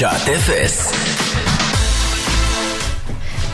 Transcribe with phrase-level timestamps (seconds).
[0.00, 0.92] שעת אפס.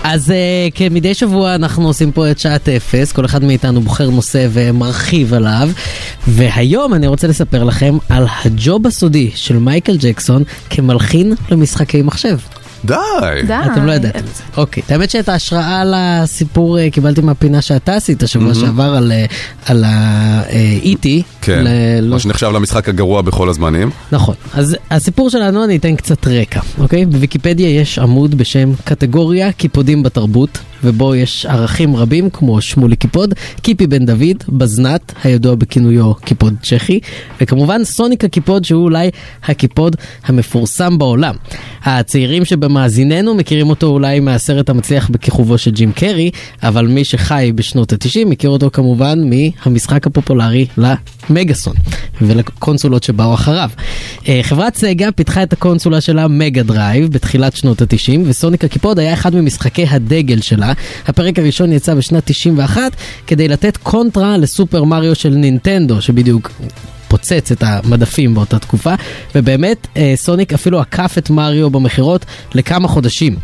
[0.05, 4.47] אז uh, כמדי שבוע אנחנו עושים פה את שעת אפס, כל אחד מאיתנו בוחר נושא
[4.53, 5.71] ומרחיב עליו,
[6.29, 12.39] והיום אני רוצה לספר לכם על הג'וב הסודי של מייקל ג'קסון כמלחין למשחקי מחשב.
[12.85, 12.95] די.
[13.47, 13.55] די.
[13.73, 14.43] אתם לא ידעתם את זה.
[14.57, 19.25] אוקיי, האמת שאת ההשראה לסיפור אה, קיבלתי מהפינה שאתה עשית שבוע שעבר על, אה,
[19.67, 21.07] על ה-E.T.
[21.43, 21.65] כן,
[22.03, 23.91] מה שנחשב למשחק הגרוע בכל הזמנים.
[24.13, 27.07] נכון, אז הסיפור שלנו אני אתן קצת רקע, אוקיי?
[27.07, 33.87] בוויקיפדיה יש עמוד בשם קטגוריה קיפודים בתרבות, ובו יש ערכים רבים כמו שמולי קיפוד, קיפי
[33.87, 37.01] בן דוד, בזנת, הידוע בכינויו קיפוד צ'כי,
[37.41, 39.11] וכמובן סוניק הקיפוד שהוא אולי
[39.45, 41.35] הקיפוד המפורסם בעולם.
[41.83, 46.31] הצעירים שבמאזיננו מכירים אותו אולי מהסרט המצליח בכיכובו של ג'ים קרי,
[46.63, 51.75] אבל מי שחי בשנות ה-90 מכיר אותו כמובן מהמשחק הפופולרי למגאסון
[52.23, 53.71] ולקונסולות שבאו אחריו.
[54.29, 59.13] אה, חברת סגה פיתחה את הקונסולה שלה מגה דרייב בתחילת שנות ה-90 וסוניק הקיפוד היה
[59.13, 60.73] אחד ממשחקי הדגל שלה.
[61.07, 62.83] הפרק הראשון יצא בשנת 91
[63.27, 66.51] כדי לתת קונטרה לסופר מריו של נינטנדו שבדיוק
[67.09, 68.95] פוצץ את המדפים באותה תקופה,
[69.35, 73.37] ובאמת אה, סוניק אפילו עקף את מריו במכירות לכמה חודשים.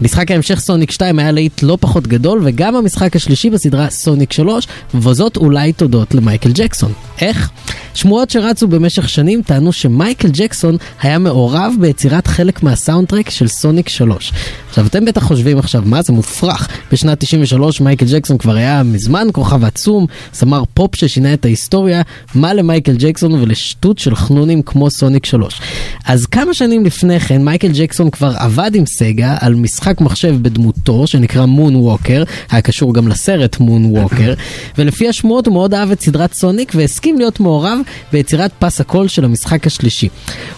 [0.00, 4.66] משחק ההמשך סוניק 2 היה להיט לא פחות גדול, וגם המשחק השלישי בסדרה סוניק 3,
[4.94, 6.92] וזאת אולי תודות למייקל ג'קסון.
[7.20, 7.50] איך?
[7.94, 13.88] שמועות שרצו במשך שנים טענו שמייקל ג'קסון היה מעורב ביצירת חלק מה soundtrack של סוניק
[13.88, 14.32] 3.
[14.68, 16.68] עכשיו אתם בטח חושבים עכשיו, מה זה מופרך?
[16.92, 22.02] בשנת 93 מייקל ג'קסון כבר היה מזמן כוכב עצום, זמר פופ ששינה את ההיסטוריה,
[22.34, 25.60] מה למייקל ג'קסון ולשטויות של חנונים כמו סוניק 3.
[26.04, 31.06] אז כמה שנים לפני כן מייקל ג'קסון כבר עבד עם סגה על משחק מחשב בדמותו
[31.06, 34.34] שנקרא Moonwalker, היה קשור גם לסרט Moonwalker,
[34.78, 37.78] ולפי השמועות הוא מאוד אהב את סדרת סוניק והסכים להיות מעורב
[38.12, 40.08] ביצירת פס הקול של המשחק השלישי.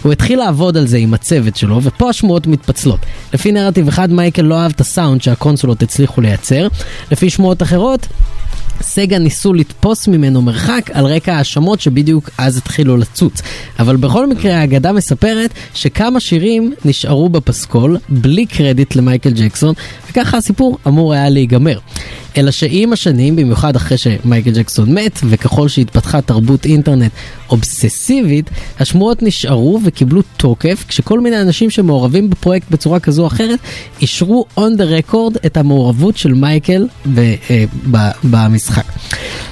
[0.01, 2.99] הוא התחיל לעבוד על זה עם הצוות שלו, ופה השמועות מתפצלות.
[3.33, 6.67] לפי נרטיב אחד מייקל לא אהב את הסאונד שהקונסולות הצליחו לייצר,
[7.11, 8.07] לפי שמועות אחרות
[8.81, 13.41] סגה ניסו לתפוס ממנו מרחק על רקע האשמות שבדיוק אז התחילו לצוץ.
[13.79, 19.73] אבל בכל מקרה האגדה מספרת שכמה שירים נשארו בפסקול בלי קרדיט למייקל ג'קסון
[20.09, 21.79] וככה הסיפור אמור היה להיגמר.
[22.37, 27.11] אלא שעם השנים, במיוחד אחרי שמייקל ג'קסון מת, וככל שהתפתחה תרבות אינטרנט
[27.49, 28.49] אובססיבית,
[28.79, 33.59] השמועות נשארו וקיבלו תוקף, כשכל מיני אנשים שמעורבים בפרויקט בצורה כזו או אחרת,
[34.01, 38.66] אישרו on the record את המעורבות של מייקל ב, אה, ב, במשחק.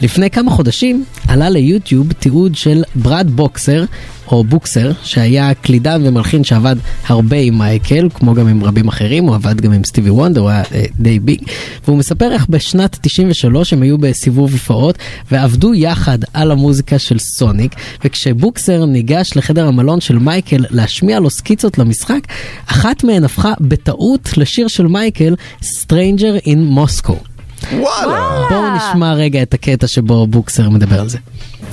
[0.02, 3.86] לפני כמה חודשים עלה ליוטיוב תיעוד של ברד בוקסר,
[4.28, 6.76] או בוקסר, שהיה קלידן ומלחין שעבד
[7.08, 10.50] הרבה עם מייקל, כמו גם עם רבים אחרים, הוא עבד גם עם סטיבי וונדר, הוא
[10.50, 11.42] היה אה, די ביג,
[11.86, 14.98] והוא מספר איך בשנת 93 הם היו בסיבוב הופעות
[15.32, 21.78] ועבדו יחד על המוזיקה של סוניק, וכשבוקסר ניגש לחדר המלון של מייקל להשמיע לו סקיצות
[21.78, 22.20] למשחק,
[22.66, 27.35] אחת מהן הפכה בטעות לשיר של מייקל, Stranger in Moscow.
[27.73, 28.47] וואלה.
[28.51, 31.19] בואו נשמע רגע את הקטע שבו בוקסר מדבר על זה.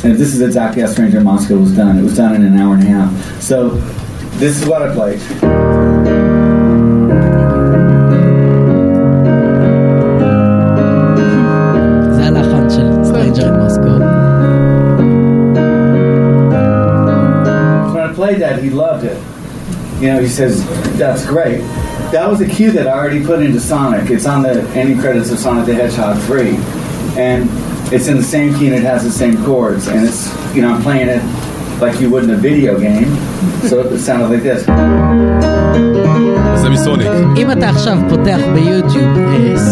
[0.03, 1.98] And this is exactly how Stranger in Moscow was done.
[1.98, 3.09] It was done in an hour and a half.
[3.50, 3.58] So
[4.40, 5.22] this is what I played.
[12.16, 13.98] זה הלחן של Stranger in Moscow.
[17.94, 19.18] When I played that, he loved it.
[20.02, 20.53] You know, he says,
[21.02, 21.62] that's great.
[22.12, 24.11] That was a cue that I already put into Sonic.
[24.11, 26.56] It's on the ending credits of Sonic the Hedgehog 3.
[27.17, 27.49] And
[27.91, 29.89] it's in the same key and it has the same chords.
[29.89, 31.23] And it's, you know, I'm playing it
[31.81, 33.17] like you would in a video game.
[33.69, 34.62] So it sounded like this.
[36.56, 37.06] זה מסוניק.
[37.37, 39.19] אם אתה עכשיו פותח ביוטיוב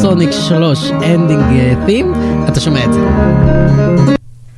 [0.03, 1.43] סוניק 3 ending
[1.87, 2.13] theme,
[2.49, 3.01] אתה שומע את זה.
[4.07, 4.15] כן,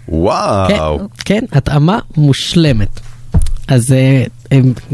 [0.09, 0.99] וואו.
[1.25, 3.01] כן, התאמה מושלמת.
[3.69, 4.25] אז אה,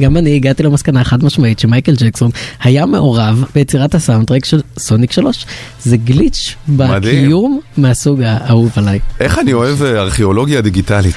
[0.00, 2.30] גם אני הגעתי למסקנה חד משמעית שמייקל ג'קסון
[2.62, 5.46] היה מעורב ביצירת ה soundtrack של סוניק 3.
[5.84, 8.98] זה גליץ' בקיום מהסוג האהוב עליי.
[9.20, 11.16] איך אני אוהב אה, ארכיאולוגיה דיגיטלית.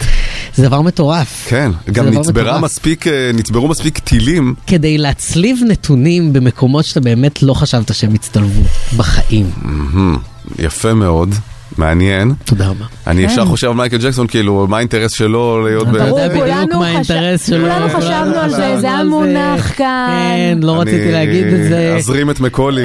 [0.56, 1.46] זה דבר מטורף.
[1.50, 2.60] כן, גם נצברה.
[2.60, 4.56] מספיק, אה, נצברו מספיק טילים.
[4.68, 8.62] כדי להצליב נתונים במקומות שאתה באמת לא חשבת שהם יצטלבו
[8.98, 9.50] בחיים.
[9.62, 10.18] מהמם,
[10.60, 11.36] יפה מאוד,
[11.78, 12.34] מעניין.
[12.46, 12.86] תודה רבה.
[13.08, 15.96] אני ישר חושב על מייקל ג'קסון, כאילו, מה האינטרס שלו להיות ב...
[15.96, 17.58] אתה יודע ברור, בדיוק כולנו מה חש- האינטרס שלו.
[17.70, 20.10] כולנו חשבנו על זה, זה היה מונח כאן.
[20.22, 21.96] כן, לא רציתי להגיד את זה.
[21.98, 22.84] אזרים את מקולי.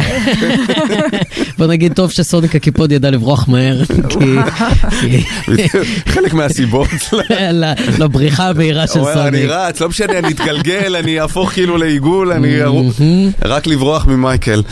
[1.59, 4.37] בוא נגיד טוב שסוניק הקיפוד ידע לברוח מהר, כי...
[6.15, 6.89] חלק מהסיבות.
[7.99, 9.51] לבריחה המהירה של הוא אומר, אני סוניק.
[9.51, 12.57] רץ, לא משנה, אני אתגלגל, אני אהפוך כאילו לעיגול, אני.
[13.45, 14.63] רק לברוח ממייקל.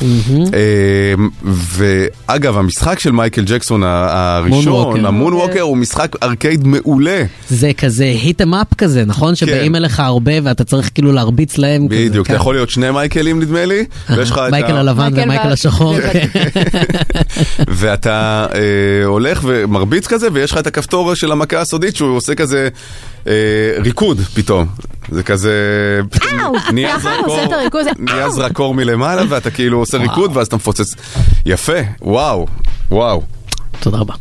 [0.55, 1.15] אה,
[1.55, 5.07] ואגב, המשחק של מייקל ג'קסון, הראשון.
[5.07, 7.23] המון ווקר, הוא משחק ארקייד מעולה.
[7.49, 9.35] זה כזה היט em אפ כזה, נכון?
[9.35, 11.89] שבאים אליך הרבה ואתה צריך כאילו להרביץ להם.
[11.89, 12.09] כזה, כן.
[12.09, 12.35] בדיוק, אתה.
[12.35, 13.85] יכול להיות שני מייקלים נדמה לי,
[14.17, 14.81] ויש לך את מייקל ה...
[14.81, 15.97] הלבן מייקל ומייקל וה- השחור.
[17.79, 22.69] ואתה אה, הולך ומרביץ כזה, ויש לך את הכפתור של המכה הסודית שהוא עושה כזה
[23.27, 23.33] אה,
[23.79, 24.67] ריקוד פתאום.
[25.11, 25.53] זה כזה...
[26.73, 26.97] נהיה.
[28.31, 30.95] זרקור מלמעלה, ואתה כאילו עושה ריקוד, ואז אתה מפוצץ.
[31.47, 32.47] יפה, וואו,
[32.91, 33.23] וואו.
[33.85, 34.15] תודה רבה.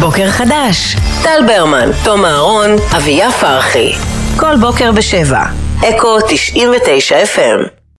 [0.00, 3.92] בוקר חדש, טל ברמן, תום אהרון, אביה פרחי.
[4.36, 5.44] כל בוקר בשבע.
[5.80, 7.83] אקו 99 FM